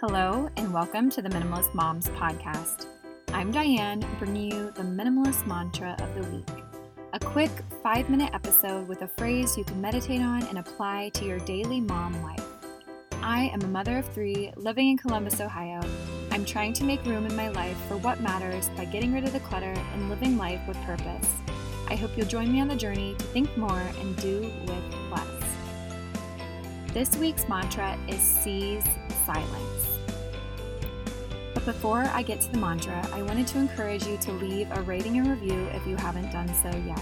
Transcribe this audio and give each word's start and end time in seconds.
Hello, 0.00 0.48
and 0.56 0.72
welcome 0.72 1.10
to 1.10 1.20
the 1.20 1.28
Minimalist 1.28 1.74
Moms 1.74 2.08
Podcast. 2.08 2.86
I'm 3.34 3.52
Diane, 3.52 4.02
bringing 4.18 4.50
you 4.50 4.70
the 4.70 4.80
minimalist 4.80 5.46
mantra 5.46 5.94
of 6.00 6.14
the 6.14 6.26
week. 6.30 6.48
A 7.12 7.18
quick 7.18 7.50
five 7.82 8.08
minute 8.08 8.30
episode 8.32 8.88
with 8.88 9.02
a 9.02 9.08
phrase 9.08 9.58
you 9.58 9.64
can 9.64 9.78
meditate 9.78 10.22
on 10.22 10.42
and 10.44 10.56
apply 10.56 11.10
to 11.10 11.26
your 11.26 11.38
daily 11.40 11.82
mom 11.82 12.22
life. 12.22 12.46
I 13.20 13.50
am 13.52 13.60
a 13.60 13.66
mother 13.66 13.98
of 13.98 14.08
three 14.08 14.50
living 14.56 14.88
in 14.88 14.96
Columbus, 14.96 15.38
Ohio. 15.38 15.82
I'm 16.30 16.46
trying 16.46 16.72
to 16.74 16.84
make 16.84 17.04
room 17.04 17.26
in 17.26 17.36
my 17.36 17.50
life 17.50 17.76
for 17.86 17.98
what 17.98 18.22
matters 18.22 18.70
by 18.78 18.86
getting 18.86 19.12
rid 19.12 19.24
of 19.24 19.34
the 19.34 19.40
clutter 19.40 19.74
and 19.92 20.08
living 20.08 20.38
life 20.38 20.66
with 20.66 20.78
purpose. 20.84 21.30
I 21.88 21.94
hope 21.96 22.16
you'll 22.16 22.26
join 22.26 22.50
me 22.50 22.62
on 22.62 22.68
the 22.68 22.74
journey 22.74 23.16
to 23.18 23.24
think 23.26 23.54
more 23.54 23.82
and 24.00 24.16
do 24.16 24.50
with 24.66 24.94
less. 25.10 25.44
This 26.94 27.14
week's 27.18 27.46
mantra 27.50 27.98
is 28.08 28.22
seize 28.22 28.84
silence. 29.26 29.99
Before 31.70 32.02
I 32.02 32.22
get 32.22 32.40
to 32.40 32.50
the 32.50 32.58
mantra, 32.58 33.08
I 33.12 33.22
wanted 33.22 33.46
to 33.46 33.58
encourage 33.58 34.04
you 34.04 34.16
to 34.16 34.32
leave 34.32 34.68
a 34.72 34.82
rating 34.82 35.18
and 35.18 35.28
review 35.28 35.66
if 35.66 35.86
you 35.86 35.94
haven't 35.94 36.32
done 36.32 36.52
so 36.52 36.68
yet. 36.84 37.00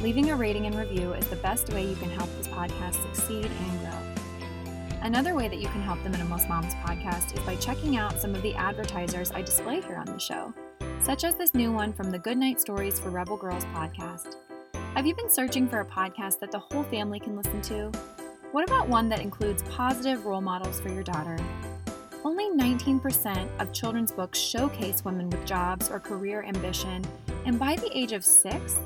Leaving 0.00 0.30
a 0.30 0.36
rating 0.36 0.66
and 0.66 0.76
review 0.76 1.14
is 1.14 1.26
the 1.26 1.34
best 1.34 1.72
way 1.72 1.84
you 1.84 1.96
can 1.96 2.08
help 2.08 2.30
this 2.36 2.46
podcast 2.46 3.02
succeed 3.02 3.46
and 3.46 3.80
grow. 3.80 4.98
Another 5.02 5.34
way 5.34 5.48
that 5.48 5.58
you 5.58 5.66
can 5.66 5.82
help 5.82 6.00
the 6.04 6.10
Minimalist 6.10 6.48
Moms 6.48 6.76
podcast 6.76 7.36
is 7.36 7.44
by 7.44 7.56
checking 7.56 7.96
out 7.96 8.20
some 8.20 8.36
of 8.36 8.42
the 8.42 8.54
advertisers 8.54 9.32
I 9.32 9.42
display 9.42 9.80
here 9.80 9.96
on 9.96 10.06
the 10.06 10.20
show, 10.20 10.54
such 11.02 11.24
as 11.24 11.34
this 11.34 11.52
new 11.52 11.72
one 11.72 11.92
from 11.92 12.12
the 12.12 12.20
Goodnight 12.20 12.60
Stories 12.60 13.00
for 13.00 13.10
Rebel 13.10 13.36
Girls 13.36 13.64
podcast. 13.64 14.36
Have 14.94 15.08
you 15.08 15.14
been 15.16 15.28
searching 15.28 15.68
for 15.68 15.80
a 15.80 15.84
podcast 15.84 16.38
that 16.38 16.52
the 16.52 16.60
whole 16.60 16.84
family 16.84 17.18
can 17.18 17.36
listen 17.36 17.60
to? 17.62 17.90
What 18.52 18.62
about 18.62 18.88
one 18.88 19.08
that 19.08 19.18
includes 19.18 19.64
positive 19.64 20.24
role 20.24 20.40
models 20.40 20.80
for 20.80 20.88
your 20.88 21.02
daughter? 21.02 21.36
Only 22.24 22.50
19% 22.50 23.48
of 23.60 23.72
children's 23.72 24.10
books 24.10 24.40
showcase 24.40 25.04
women 25.04 25.30
with 25.30 25.46
jobs 25.46 25.88
or 25.88 26.00
career 26.00 26.42
ambition, 26.42 27.04
and 27.44 27.60
by 27.60 27.76
the 27.76 27.96
age 27.96 28.10
of 28.12 28.24
six, 28.24 28.76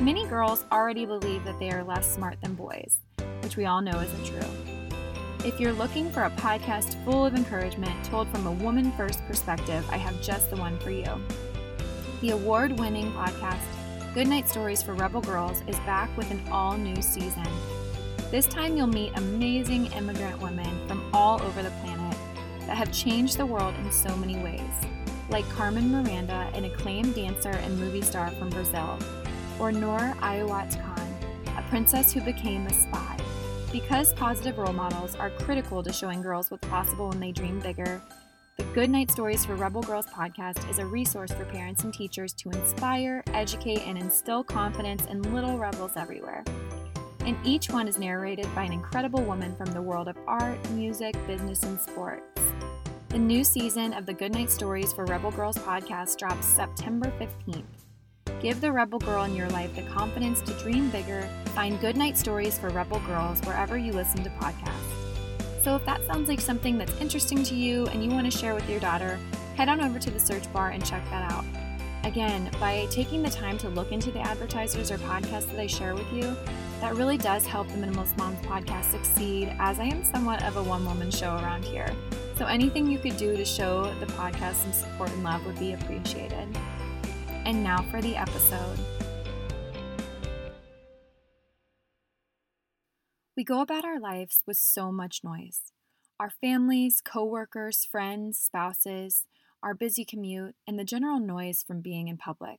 many 0.00 0.26
girls 0.26 0.66
already 0.70 1.06
believe 1.06 1.42
that 1.44 1.58
they 1.58 1.70
are 1.70 1.82
less 1.82 2.12
smart 2.12 2.38
than 2.42 2.54
boys, 2.54 2.98
which 3.40 3.56
we 3.56 3.64
all 3.64 3.80
know 3.80 3.98
isn't 3.98 4.26
true. 4.26 4.48
If 5.44 5.58
you're 5.58 5.72
looking 5.72 6.10
for 6.12 6.24
a 6.24 6.30
podcast 6.32 7.02
full 7.04 7.24
of 7.24 7.34
encouragement 7.34 8.04
told 8.04 8.28
from 8.28 8.46
a 8.46 8.52
woman 8.52 8.92
first 8.92 9.26
perspective, 9.26 9.84
I 9.90 9.96
have 9.96 10.20
just 10.20 10.50
the 10.50 10.56
one 10.56 10.78
for 10.78 10.90
you. 10.90 11.10
The 12.20 12.30
award 12.30 12.78
winning 12.78 13.10
podcast, 13.12 13.64
Goodnight 14.12 14.50
Stories 14.50 14.82
for 14.82 14.92
Rebel 14.92 15.22
Girls, 15.22 15.62
is 15.66 15.76
back 15.80 16.14
with 16.16 16.30
an 16.30 16.42
all 16.52 16.76
new 16.76 17.00
season. 17.00 17.48
This 18.30 18.46
time 18.46 18.76
you'll 18.76 18.86
meet 18.86 19.16
amazing 19.16 19.86
immigrant 19.92 20.40
women 20.40 20.86
from 20.86 21.02
all 21.12 21.40
over 21.42 21.62
the 21.62 21.70
planet 21.82 21.91
that 22.66 22.76
have 22.76 22.92
changed 22.92 23.38
the 23.38 23.46
world 23.46 23.74
in 23.76 23.90
so 23.90 24.14
many 24.16 24.36
ways, 24.38 24.60
like 25.30 25.48
Carmen 25.50 25.90
Miranda, 25.90 26.50
an 26.54 26.64
acclaimed 26.64 27.14
dancer 27.14 27.50
and 27.50 27.78
movie 27.78 28.02
star 28.02 28.30
from 28.32 28.50
Brazil, 28.50 28.98
or 29.58 29.72
Noor 29.72 30.14
Inayat 30.20 30.82
Khan, 30.82 31.56
a 31.58 31.62
princess 31.68 32.12
who 32.12 32.20
became 32.20 32.66
a 32.66 32.74
spy. 32.74 33.16
Because 33.70 34.12
positive 34.12 34.58
role 34.58 34.72
models 34.72 35.16
are 35.16 35.30
critical 35.30 35.82
to 35.82 35.92
showing 35.92 36.20
girls 36.20 36.50
what's 36.50 36.68
possible 36.68 37.08
when 37.08 37.20
they 37.20 37.32
dream 37.32 37.58
bigger, 37.60 38.02
the 38.58 38.64
Goodnight 38.74 39.10
Stories 39.10 39.46
for 39.46 39.54
Rebel 39.54 39.80
Girls 39.80 40.04
podcast 40.06 40.68
is 40.70 40.78
a 40.78 40.84
resource 40.84 41.32
for 41.32 41.46
parents 41.46 41.84
and 41.84 41.94
teachers 41.94 42.34
to 42.34 42.50
inspire, 42.50 43.24
educate, 43.28 43.80
and 43.86 43.96
instill 43.96 44.44
confidence 44.44 45.06
in 45.06 45.22
little 45.34 45.56
rebels 45.56 45.92
everywhere. 45.96 46.44
And 47.20 47.36
each 47.44 47.70
one 47.70 47.88
is 47.88 47.98
narrated 47.98 48.46
by 48.54 48.64
an 48.64 48.72
incredible 48.72 49.22
woman 49.22 49.56
from 49.56 49.72
the 49.72 49.80
world 49.80 50.06
of 50.06 50.18
art, 50.26 50.58
music, 50.72 51.16
business, 51.26 51.62
and 51.62 51.80
sports. 51.80 52.31
The 53.12 53.18
new 53.18 53.44
season 53.44 53.92
of 53.92 54.06
the 54.06 54.14
Goodnight 54.14 54.50
Stories 54.50 54.90
for 54.90 55.04
Rebel 55.04 55.30
Girls 55.30 55.58
podcast 55.58 56.16
drops 56.16 56.46
September 56.46 57.12
15th. 57.20 58.40
Give 58.40 58.58
the 58.58 58.72
Rebel 58.72 59.00
Girl 59.00 59.24
in 59.24 59.36
your 59.36 59.50
life 59.50 59.76
the 59.76 59.82
confidence 59.82 60.40
to 60.40 60.54
dream 60.54 60.88
bigger. 60.88 61.28
Find 61.54 61.78
Goodnight 61.78 62.16
Stories 62.16 62.58
for 62.58 62.70
Rebel 62.70 63.00
Girls 63.00 63.38
wherever 63.42 63.76
you 63.76 63.92
listen 63.92 64.24
to 64.24 64.30
podcasts. 64.30 65.62
So 65.62 65.76
if 65.76 65.84
that 65.84 66.02
sounds 66.06 66.30
like 66.30 66.40
something 66.40 66.78
that's 66.78 66.98
interesting 67.02 67.42
to 67.42 67.54
you 67.54 67.86
and 67.88 68.02
you 68.02 68.08
want 68.08 68.32
to 68.32 68.38
share 68.38 68.54
with 68.54 68.66
your 68.66 68.80
daughter, 68.80 69.18
head 69.56 69.68
on 69.68 69.82
over 69.82 69.98
to 69.98 70.10
the 70.10 70.18
search 70.18 70.50
bar 70.50 70.70
and 70.70 70.82
check 70.82 71.04
that 71.10 71.30
out. 71.30 71.44
Again, 72.04 72.50
by 72.58 72.86
taking 72.90 73.22
the 73.22 73.28
time 73.28 73.58
to 73.58 73.68
look 73.68 73.92
into 73.92 74.10
the 74.10 74.20
advertisers 74.20 74.90
or 74.90 74.96
podcasts 74.96 75.50
that 75.50 75.60
I 75.60 75.66
share 75.66 75.94
with 75.94 76.10
you, 76.14 76.34
that 76.80 76.94
really 76.94 77.18
does 77.18 77.44
help 77.44 77.68
the 77.68 77.74
Minimalist 77.74 78.16
Moms 78.16 78.40
podcast 78.46 78.90
succeed 78.90 79.54
as 79.58 79.78
I 79.78 79.84
am 79.84 80.02
somewhat 80.02 80.42
of 80.44 80.56
a 80.56 80.62
one 80.62 80.86
woman 80.86 81.10
show 81.10 81.34
around 81.34 81.62
here. 81.62 81.94
So 82.42 82.48
anything 82.48 82.90
you 82.90 82.98
could 82.98 83.16
do 83.16 83.36
to 83.36 83.44
show 83.44 83.94
the 84.00 84.06
podcast 84.06 84.54
some 84.54 84.72
support 84.72 85.10
and 85.10 85.22
love 85.22 85.46
would 85.46 85.60
be 85.60 85.74
appreciated. 85.74 86.48
And 87.44 87.62
now 87.62 87.82
for 87.88 88.02
the 88.02 88.16
episode. 88.16 88.80
We 93.36 93.44
go 93.44 93.60
about 93.60 93.84
our 93.84 94.00
lives 94.00 94.42
with 94.44 94.56
so 94.56 94.90
much 94.90 95.20
noise. 95.22 95.70
Our 96.18 96.30
families, 96.30 97.00
coworkers, 97.00 97.86
friends, 97.88 98.40
spouses, 98.40 99.22
our 99.62 99.72
busy 99.72 100.04
commute, 100.04 100.56
and 100.66 100.76
the 100.76 100.84
general 100.84 101.20
noise 101.20 101.62
from 101.64 101.80
being 101.80 102.08
in 102.08 102.16
public. 102.16 102.58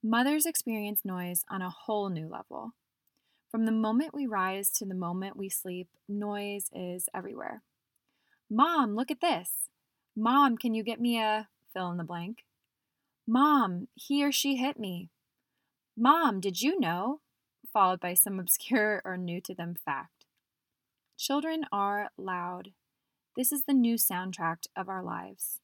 Mothers 0.00 0.46
experience 0.46 1.00
noise 1.04 1.42
on 1.50 1.60
a 1.60 1.74
whole 1.86 2.08
new 2.08 2.28
level. 2.28 2.70
From 3.50 3.64
the 3.64 3.72
moment 3.72 4.14
we 4.14 4.28
rise 4.28 4.70
to 4.76 4.84
the 4.84 4.94
moment 4.94 5.36
we 5.36 5.48
sleep, 5.48 5.88
noise 6.08 6.70
is 6.72 7.08
everywhere. 7.12 7.62
Mom, 8.54 8.94
look 8.94 9.10
at 9.10 9.22
this. 9.22 9.70
Mom, 10.14 10.58
can 10.58 10.74
you 10.74 10.82
get 10.82 11.00
me 11.00 11.18
a 11.18 11.48
fill 11.72 11.90
in 11.90 11.96
the 11.96 12.04
blank? 12.04 12.44
Mom, 13.26 13.88
he 13.94 14.22
or 14.22 14.30
she 14.30 14.56
hit 14.56 14.78
me. 14.78 15.08
Mom, 15.96 16.38
did 16.38 16.60
you 16.60 16.78
know? 16.78 17.20
Followed 17.72 17.98
by 17.98 18.12
some 18.12 18.38
obscure 18.38 19.00
or 19.06 19.16
new 19.16 19.40
to 19.40 19.54
them 19.54 19.74
fact. 19.74 20.26
Children 21.16 21.64
are 21.72 22.10
loud. 22.18 22.72
This 23.38 23.52
is 23.52 23.62
the 23.64 23.72
new 23.72 23.94
soundtrack 23.94 24.66
of 24.76 24.86
our 24.86 25.02
lives. 25.02 25.60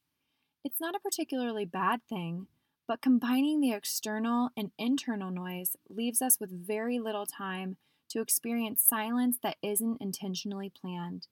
It's 0.65 0.81
not 0.81 0.95
a 0.95 0.99
particularly 0.99 1.65
bad 1.65 1.99
thing, 2.09 2.47
but 2.87 3.03
combining 3.03 3.61
the 3.61 3.71
external 3.71 4.49
and 4.57 4.71
internal 4.79 5.29
noise 5.29 5.75
leaves 5.89 6.23
us 6.23 6.39
with 6.39 6.65
very 6.65 6.97
little 6.97 7.27
time 7.27 7.77
to 8.09 8.19
experience 8.19 8.81
silence 8.81 9.37
that 9.43 9.57
isn't 9.61 10.01
intentionally 10.01 10.71
planned. 10.71 11.27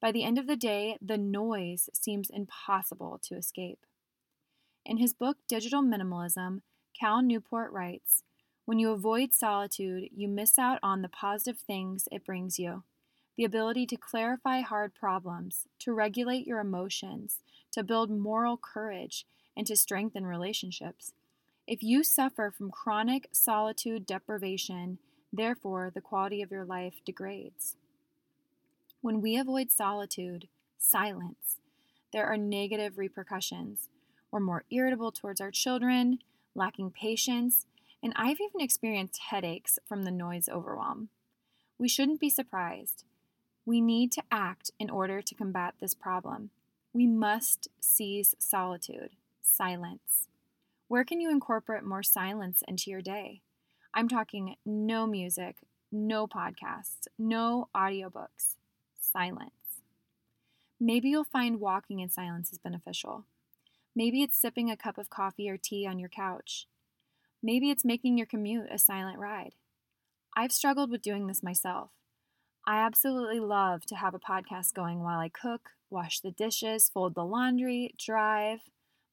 By 0.00 0.12
the 0.12 0.24
end 0.24 0.38
of 0.38 0.46
the 0.46 0.56
day, 0.56 0.96
the 1.00 1.18
noise 1.18 1.90
seems 1.92 2.30
impossible 2.30 3.20
to 3.24 3.36
escape. 3.36 3.80
In 4.84 4.96
his 4.96 5.12
book 5.12 5.36
Digital 5.46 5.82
Minimalism, 5.82 6.62
Cal 6.98 7.20
Newport 7.22 7.70
writes 7.72 8.22
When 8.64 8.78
you 8.78 8.90
avoid 8.90 9.34
solitude, 9.34 10.08
you 10.14 10.26
miss 10.26 10.58
out 10.58 10.78
on 10.82 11.02
the 11.02 11.08
positive 11.08 11.60
things 11.60 12.08
it 12.10 12.24
brings 12.24 12.58
you 12.58 12.84
the 13.36 13.44
ability 13.46 13.86
to 13.86 13.96
clarify 13.96 14.60
hard 14.60 14.94
problems, 14.94 15.66
to 15.78 15.94
regulate 15.94 16.46
your 16.46 16.60
emotions, 16.60 17.38
to 17.72 17.82
build 17.82 18.10
moral 18.10 18.58
courage, 18.58 19.24
and 19.56 19.66
to 19.66 19.74
strengthen 19.74 20.26
relationships. 20.26 21.14
If 21.66 21.82
you 21.82 22.04
suffer 22.04 22.50
from 22.50 22.70
chronic 22.70 23.28
solitude 23.32 24.04
deprivation, 24.04 24.98
therefore 25.32 25.90
the 25.94 26.02
quality 26.02 26.42
of 26.42 26.50
your 26.50 26.66
life 26.66 27.00
degrades. 27.02 27.76
When 29.02 29.22
we 29.22 29.38
avoid 29.38 29.70
solitude, 29.70 30.48
silence, 30.76 31.56
there 32.12 32.26
are 32.26 32.36
negative 32.36 32.98
repercussions. 32.98 33.88
We're 34.30 34.40
more 34.40 34.64
irritable 34.70 35.10
towards 35.10 35.40
our 35.40 35.50
children, 35.50 36.18
lacking 36.54 36.90
patience, 36.90 37.64
and 38.02 38.12
I've 38.14 38.40
even 38.42 38.60
experienced 38.60 39.22
headaches 39.30 39.78
from 39.86 40.04
the 40.04 40.10
noise 40.10 40.50
overwhelm. 40.50 41.08
We 41.78 41.88
shouldn't 41.88 42.20
be 42.20 42.28
surprised. 42.28 43.04
We 43.64 43.80
need 43.80 44.12
to 44.12 44.22
act 44.30 44.70
in 44.78 44.90
order 44.90 45.22
to 45.22 45.34
combat 45.34 45.76
this 45.80 45.94
problem. 45.94 46.50
We 46.92 47.06
must 47.06 47.68
seize 47.80 48.34
solitude, 48.38 49.12
silence. 49.40 50.28
Where 50.88 51.04
can 51.04 51.22
you 51.22 51.30
incorporate 51.30 51.84
more 51.84 52.02
silence 52.02 52.62
into 52.68 52.90
your 52.90 53.00
day? 53.00 53.40
I'm 53.94 54.08
talking 54.08 54.56
no 54.66 55.06
music, 55.06 55.56
no 55.90 56.26
podcasts, 56.26 57.08
no 57.18 57.70
audiobooks 57.74 58.56
silence. 59.12 59.50
Maybe 60.80 61.10
you'll 61.10 61.24
find 61.24 61.60
walking 61.60 62.00
in 62.00 62.08
silence 62.08 62.52
is 62.52 62.58
beneficial. 62.58 63.24
Maybe 63.94 64.22
it's 64.22 64.40
sipping 64.40 64.70
a 64.70 64.76
cup 64.76 64.98
of 64.98 65.10
coffee 65.10 65.48
or 65.50 65.56
tea 65.56 65.86
on 65.86 65.98
your 65.98 66.08
couch. 66.08 66.66
Maybe 67.42 67.70
it's 67.70 67.84
making 67.84 68.16
your 68.16 68.26
commute 68.26 68.68
a 68.70 68.78
silent 68.78 69.18
ride. 69.18 69.54
I've 70.36 70.52
struggled 70.52 70.90
with 70.90 71.02
doing 71.02 71.26
this 71.26 71.42
myself. 71.42 71.90
I 72.66 72.78
absolutely 72.78 73.40
love 73.40 73.84
to 73.86 73.96
have 73.96 74.14
a 74.14 74.18
podcast 74.18 74.74
going 74.74 75.02
while 75.02 75.18
I 75.18 75.28
cook, 75.28 75.70
wash 75.90 76.20
the 76.20 76.30
dishes, 76.30 76.90
fold 76.92 77.14
the 77.14 77.24
laundry, 77.24 77.94
drive. 77.98 78.60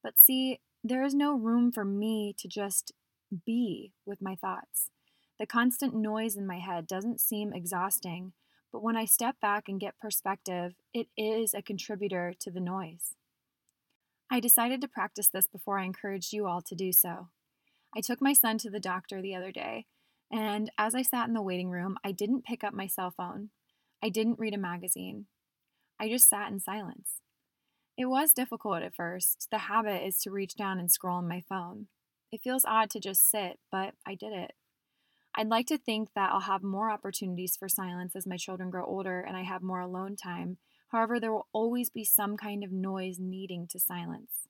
But 0.02 0.18
see, 0.18 0.60
there 0.84 1.02
is 1.02 1.14
no 1.14 1.34
room 1.34 1.72
for 1.72 1.84
me 1.84 2.34
to 2.38 2.48
just 2.48 2.92
be 3.44 3.92
with 4.06 4.22
my 4.22 4.36
thoughts. 4.36 4.90
The 5.38 5.46
constant 5.46 5.94
noise 5.94 6.36
in 6.36 6.46
my 6.46 6.58
head 6.58 6.86
doesn't 6.86 7.20
seem 7.20 7.52
exhausting, 7.52 8.32
But 8.72 8.82
when 8.82 8.96
I 8.96 9.04
step 9.04 9.36
back 9.40 9.68
and 9.68 9.80
get 9.80 9.98
perspective, 9.98 10.74
it 10.92 11.08
is 11.16 11.54
a 11.54 11.62
contributor 11.62 12.34
to 12.40 12.50
the 12.50 12.60
noise. 12.60 13.14
I 14.30 14.40
decided 14.40 14.80
to 14.82 14.88
practice 14.88 15.28
this 15.28 15.46
before 15.46 15.78
I 15.78 15.84
encouraged 15.84 16.32
you 16.32 16.46
all 16.46 16.60
to 16.62 16.74
do 16.74 16.92
so. 16.92 17.28
I 17.96 18.02
took 18.02 18.20
my 18.20 18.34
son 18.34 18.58
to 18.58 18.70
the 18.70 18.80
doctor 18.80 19.22
the 19.22 19.34
other 19.34 19.50
day, 19.50 19.86
and 20.30 20.70
as 20.76 20.94
I 20.94 21.02
sat 21.02 21.28
in 21.28 21.34
the 21.34 21.42
waiting 21.42 21.70
room, 21.70 21.96
I 22.04 22.12
didn't 22.12 22.44
pick 22.44 22.62
up 22.62 22.74
my 22.74 22.86
cell 22.86 23.10
phone. 23.10 23.50
I 24.02 24.10
didn't 24.10 24.38
read 24.38 24.54
a 24.54 24.58
magazine. 24.58 25.26
I 25.98 26.08
just 26.08 26.28
sat 26.28 26.52
in 26.52 26.60
silence. 26.60 27.20
It 27.96 28.06
was 28.06 28.32
difficult 28.32 28.82
at 28.82 28.94
first. 28.94 29.48
The 29.50 29.58
habit 29.58 30.06
is 30.06 30.18
to 30.18 30.30
reach 30.30 30.54
down 30.54 30.78
and 30.78 30.92
scroll 30.92 31.16
on 31.16 31.26
my 31.26 31.42
phone. 31.48 31.88
It 32.30 32.42
feels 32.42 32.64
odd 32.66 32.90
to 32.90 33.00
just 33.00 33.28
sit, 33.28 33.58
but 33.72 33.94
I 34.06 34.14
did 34.14 34.32
it. 34.32 34.52
I'd 35.38 35.46
like 35.46 35.68
to 35.68 35.78
think 35.78 36.08
that 36.16 36.32
I'll 36.32 36.40
have 36.40 36.64
more 36.64 36.90
opportunities 36.90 37.54
for 37.56 37.68
silence 37.68 38.16
as 38.16 38.26
my 38.26 38.36
children 38.36 38.70
grow 38.70 38.84
older 38.84 39.20
and 39.20 39.36
I 39.36 39.42
have 39.42 39.62
more 39.62 39.78
alone 39.78 40.16
time. 40.16 40.56
However, 40.88 41.20
there 41.20 41.30
will 41.32 41.46
always 41.52 41.90
be 41.90 42.04
some 42.04 42.36
kind 42.36 42.64
of 42.64 42.72
noise 42.72 43.18
needing 43.20 43.68
to 43.70 43.78
silence. 43.78 44.48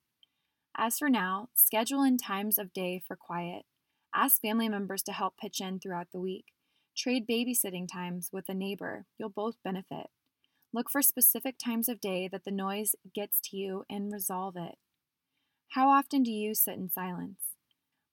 As 0.74 0.96
for 0.98 1.10
now, 1.10 1.50
schedule 1.52 2.02
in 2.02 2.16
times 2.16 2.56
of 2.56 2.72
day 2.72 3.02
for 3.06 3.16
quiet. 3.16 3.66
Ask 4.14 4.40
family 4.40 4.66
members 4.66 5.02
to 5.02 5.12
help 5.12 5.36
pitch 5.36 5.60
in 5.60 5.78
throughout 5.78 6.06
the 6.10 6.20
week. 6.20 6.46
Trade 6.96 7.26
babysitting 7.28 7.86
times 7.86 8.30
with 8.32 8.48
a 8.48 8.54
neighbor. 8.54 9.04
You'll 9.18 9.28
both 9.28 9.62
benefit. 9.62 10.06
Look 10.72 10.88
for 10.88 11.02
specific 11.02 11.56
times 11.62 11.90
of 11.90 12.00
day 12.00 12.28
that 12.28 12.46
the 12.46 12.50
noise 12.50 12.94
gets 13.14 13.40
to 13.50 13.58
you 13.58 13.84
and 13.90 14.10
resolve 14.10 14.56
it. 14.56 14.76
How 15.72 15.90
often 15.90 16.22
do 16.22 16.30
you 16.30 16.54
sit 16.54 16.76
in 16.76 16.88
silence? 16.88 17.57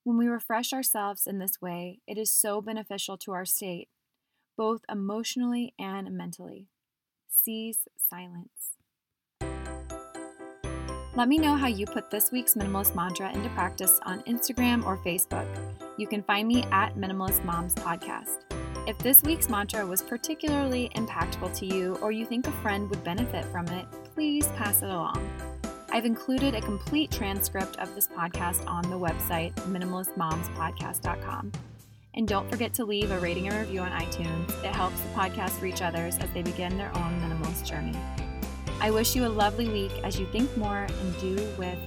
When 0.06 0.16
we 0.18 0.28
refresh 0.28 0.72
ourselves 0.72 1.26
in 1.26 1.40
this 1.40 1.60
way, 1.60 1.98
it 2.06 2.16
is 2.16 2.30
so 2.30 2.62
beneficial 2.62 3.18
to 3.18 3.32
our 3.32 3.44
state, 3.44 3.88
both 4.56 4.82
emotionally 4.88 5.74
and 5.80 6.12
mentally. 6.12 6.68
Seize 7.28 7.88
silence. 8.08 8.76
Let 11.16 11.26
me 11.26 11.38
know 11.38 11.56
how 11.56 11.66
you 11.66 11.86
put 11.86 12.08
this 12.08 12.30
week's 12.30 12.54
minimalist 12.54 12.94
mantra 12.94 13.32
into 13.32 13.48
practice 13.48 13.98
on 14.04 14.22
Instagram 14.28 14.86
or 14.86 14.96
Facebook. 14.96 15.48
You 15.98 16.06
can 16.06 16.22
find 16.22 16.46
me 16.46 16.62
at 16.70 16.94
Minimalist 16.94 17.44
Moms 17.44 17.74
Podcast. 17.74 18.44
If 18.86 18.96
this 18.98 19.24
week's 19.24 19.48
mantra 19.48 19.84
was 19.84 20.02
particularly 20.02 20.88
impactful 20.94 21.52
to 21.58 21.66
you 21.66 21.96
or 21.96 22.12
you 22.12 22.26
think 22.26 22.46
a 22.46 22.52
friend 22.62 22.88
would 22.90 23.02
benefit 23.02 23.44
from 23.46 23.66
it, 23.70 23.86
please 24.14 24.46
pass 24.54 24.82
it 24.82 24.88
along. 24.88 25.45
I've 25.90 26.04
included 26.04 26.54
a 26.54 26.60
complete 26.60 27.10
transcript 27.10 27.76
of 27.78 27.94
this 27.94 28.08
podcast 28.08 28.66
on 28.66 28.82
the 28.90 28.98
website, 28.98 29.54
minimalistmomspodcast.com. 29.70 31.52
And 32.14 32.26
don't 32.26 32.50
forget 32.50 32.72
to 32.74 32.84
leave 32.84 33.10
a 33.10 33.18
rating 33.20 33.48
and 33.48 33.56
review 33.56 33.80
on 33.80 33.92
iTunes. 33.92 34.48
It 34.64 34.74
helps 34.74 34.98
the 35.00 35.08
podcast 35.10 35.60
reach 35.60 35.82
others 35.82 36.18
as 36.18 36.30
they 36.30 36.42
begin 36.42 36.76
their 36.76 36.94
own 36.96 37.20
minimalist 37.20 37.66
journey. 37.66 37.96
I 38.80 38.90
wish 38.90 39.14
you 39.14 39.26
a 39.26 39.28
lovely 39.28 39.68
week 39.68 39.92
as 40.02 40.18
you 40.18 40.26
think 40.26 40.54
more 40.56 40.86
and 40.88 41.20
do 41.20 41.34
with 41.58 41.78